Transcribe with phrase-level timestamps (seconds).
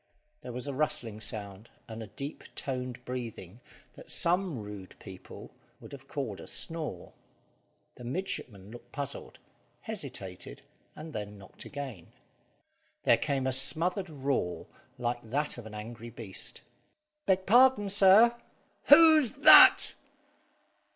[0.41, 3.59] There was a rustling sound, and a deep toned breathing,
[3.93, 7.13] that some rude people would have called a snore.
[7.97, 9.37] The midshipman looked puzzled,
[9.81, 10.63] hesitated,
[10.95, 12.13] and then knocked again.
[13.03, 14.65] There came a smothered roar,
[14.97, 16.61] like that of an angry beast.
[17.27, 18.35] "Beg pardon, sir."
[18.85, 19.93] "Who's that?"